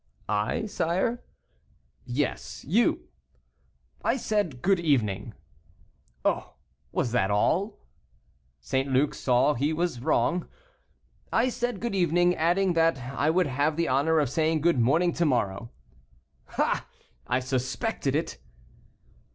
[0.27, 1.23] "I, sire?"
[2.05, 3.09] "Yes, you."
[4.03, 5.35] "I said, good evening."
[6.25, 6.55] "Oh!
[6.91, 7.77] was that all?"
[8.59, 8.91] St.
[8.91, 10.47] Luc saw he was wrong.
[11.31, 15.13] "I said, good evening; adding, that I would have the honor of saying good morning
[15.13, 15.69] to morrow."
[16.57, 16.87] "Ah!
[17.27, 18.39] I suspected it."